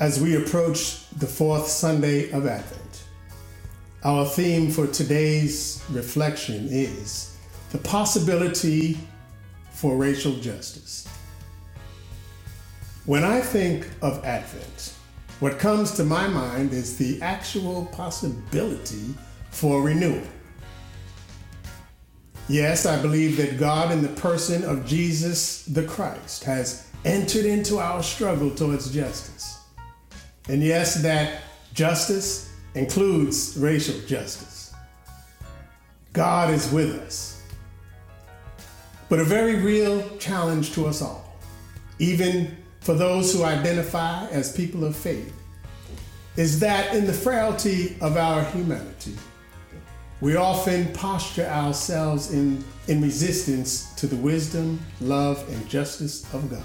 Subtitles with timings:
[0.00, 3.04] as we approach the fourth Sunday of Advent.
[4.02, 7.36] Our theme for today's reflection is
[7.70, 8.96] the possibility
[9.72, 11.06] for racial justice.
[13.04, 14.94] When I think of Advent,
[15.40, 19.14] what comes to my mind is the actual possibility
[19.50, 20.22] for renewal.
[22.48, 27.78] Yes, I believe that God, in the person of Jesus the Christ, has entered into
[27.78, 29.59] our struggle towards justice.
[30.50, 31.42] And yes, that
[31.74, 34.74] justice includes racial justice.
[36.12, 37.40] God is with us.
[39.08, 41.36] But a very real challenge to us all,
[42.00, 45.32] even for those who identify as people of faith,
[46.34, 49.14] is that in the frailty of our humanity,
[50.20, 56.64] we often posture ourselves in, in resistance to the wisdom, love, and justice of God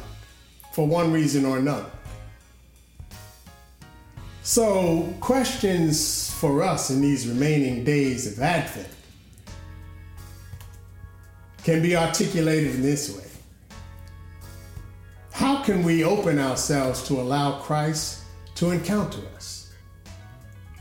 [0.73, 1.91] for one reason or another.
[4.45, 8.87] So, questions for us in these remaining days of Advent
[11.63, 13.25] can be articulated in this way
[15.31, 18.21] How can we open ourselves to allow Christ
[18.53, 19.73] to encounter us?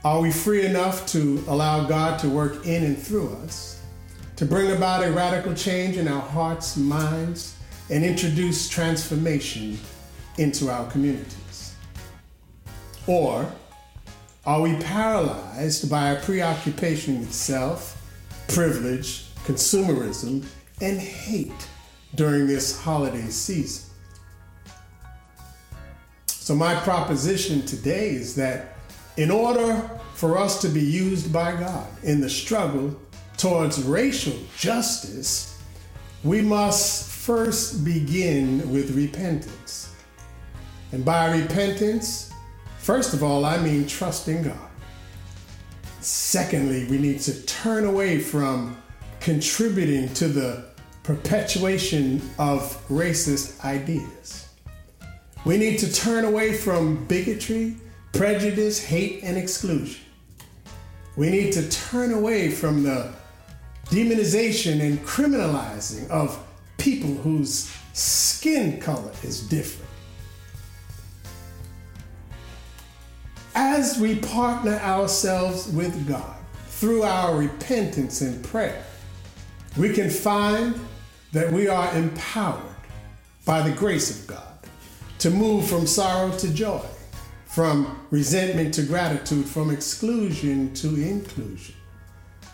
[0.04, 3.80] Are we free enough to allow God to work in and through us,
[4.36, 7.56] to bring about a radical change in our hearts, minds,
[7.88, 9.78] and introduce transformation
[10.36, 11.43] into our communities?
[13.06, 13.52] Or
[14.47, 18.00] are we paralyzed by a preoccupation with self,
[18.48, 20.44] privilege, consumerism,
[20.80, 21.69] and hate
[22.14, 23.91] during this holiday season?
[26.27, 28.77] So, my proposition today is that
[29.16, 32.98] in order for us to be used by God in the struggle
[33.36, 35.58] towards racial justice,
[36.22, 39.94] we must first begin with repentance.
[40.92, 42.33] And by repentance,
[42.84, 44.68] first of all, I mean trust in God.
[46.00, 48.77] Secondly, we need to turn away from
[49.20, 50.67] contributing to the
[51.02, 54.48] perpetuation of racist ideas.
[55.46, 57.77] We need to turn away from bigotry
[58.12, 60.05] prejudice, hate, and exclusion.
[61.16, 63.12] We need to turn away from the
[63.86, 66.39] demonization and criminalizing of
[66.77, 69.90] people whose skin color is different.
[73.54, 76.36] As we partner ourselves with God
[76.68, 78.84] through our repentance and prayer,
[79.76, 80.78] we can find
[81.32, 82.62] that we are empowered
[83.44, 84.58] by the grace of God
[85.18, 86.82] to move from sorrow to joy
[87.54, 91.76] from resentment to gratitude, from exclusion to inclusion,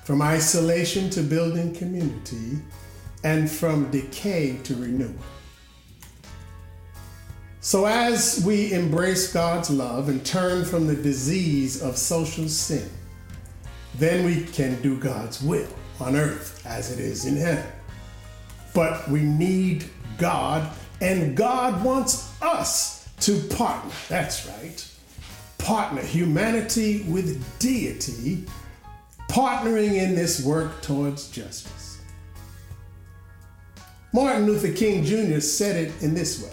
[0.04, 2.58] from isolation to building community,
[3.24, 5.14] and from decay to renewal.
[7.60, 12.88] So, as we embrace God's love and turn from the disease of social sin,
[13.96, 15.68] then we can do God's will
[16.00, 17.70] on earth as it is in heaven.
[18.74, 19.84] But we need
[20.16, 23.90] God, and God wants us to partner.
[24.08, 24.90] That's right
[25.60, 28.44] partner humanity with deity,
[29.28, 32.00] partnering in this work towards justice.
[34.12, 35.40] Martin Luther King Jr.
[35.40, 36.52] said it in this way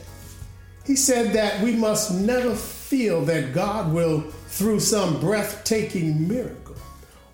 [0.88, 6.78] He said that we must never feel that God will, through some breathtaking miracle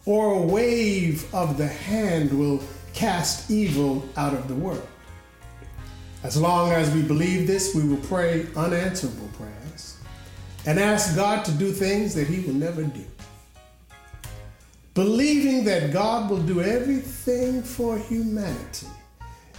[0.05, 2.63] or a wave of the hand, will
[2.95, 4.87] cast evil out of the world.
[6.23, 9.97] As long as we believe this, we will pray unanswerable prayers
[10.65, 13.05] and ask God to do things that He will never do.
[14.95, 18.87] Believing that God will do everything for humanity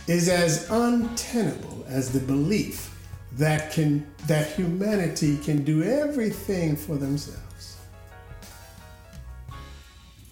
[0.08, 2.93] is as untenable as the belief
[3.36, 7.78] that can that humanity can do everything for themselves.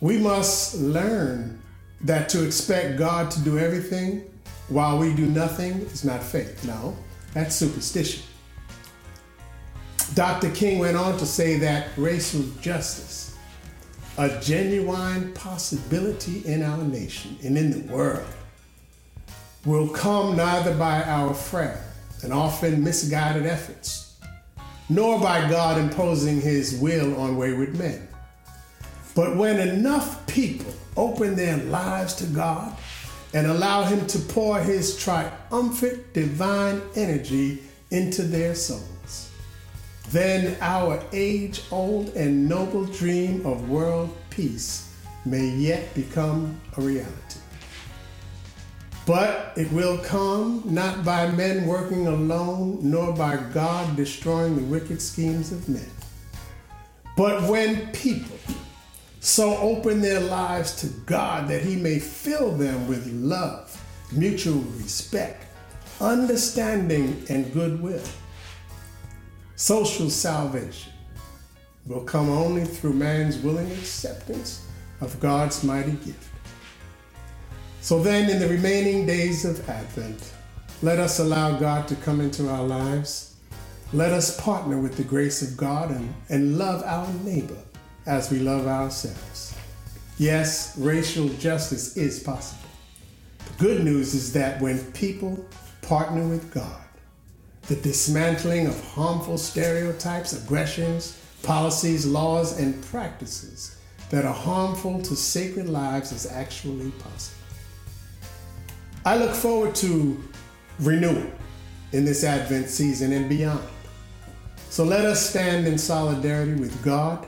[0.01, 1.61] We must learn
[2.03, 4.25] that to expect God to do everything
[4.69, 6.65] while we do nothing is not faith.
[6.65, 6.97] No,
[7.35, 8.23] that's superstition.
[10.15, 10.51] Dr.
[10.51, 13.37] King went on to say that racial justice,
[14.19, 18.27] a genuine possibility in our nation and in the world,
[19.65, 21.79] will come neither by our frail
[22.23, 24.17] and often misguided efforts,
[24.89, 28.09] nor by God imposing his will on wayward men.
[29.15, 32.77] But when enough people open their lives to God
[33.35, 39.31] and allow him to pour his triumphant divine energy into their souls,
[40.11, 44.95] then our age old and noble dream of world peace
[45.25, 47.42] may yet become a reality.
[49.05, 55.03] But it will come not by men working alone, nor by God destroying the wicked
[55.03, 55.91] schemes of men,
[57.17, 58.39] But when people
[59.19, 63.77] so open their lives to God that He may fill them with love,
[64.13, 65.47] mutual respect,
[66.01, 68.03] understanding, and goodwill,
[69.57, 70.93] social salvation
[71.87, 74.65] will come only through man's willing acceptance
[75.01, 76.32] of God's mighty gift.
[77.83, 80.33] So then, in the remaining days of Advent,
[80.83, 83.35] let us allow God to come into our lives.
[83.93, 87.59] Let us partner with the grace of God and, and love our neighbor
[88.07, 89.57] as we love ourselves.
[90.17, 92.71] Yes, racial justice is possible.
[93.39, 95.45] The good news is that when people
[95.83, 96.85] partner with God,
[97.63, 103.77] the dismantling of harmful stereotypes, aggressions, policies, laws, and practices
[104.11, 107.42] that are harmful to sacred lives is actually possible.
[109.05, 110.23] I look forward to
[110.79, 111.27] renewal
[111.93, 113.67] in this Advent season and beyond.
[114.71, 117.27] So let us stand in solidarity with God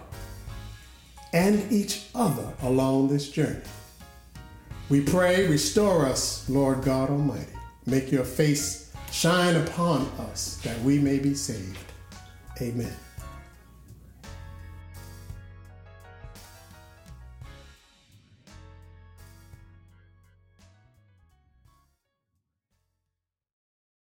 [1.32, 3.60] and each other along this journey.
[4.88, 7.52] We pray, restore us, Lord God Almighty.
[7.86, 11.78] Make your face shine upon us that we may be saved.
[12.62, 12.94] Amen.